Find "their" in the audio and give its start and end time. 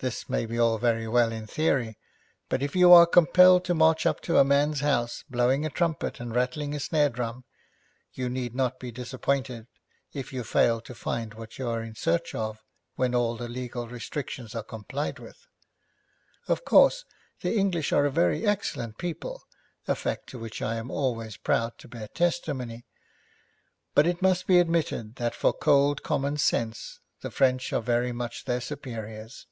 28.44-28.60